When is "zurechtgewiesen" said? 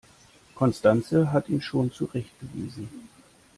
1.91-2.89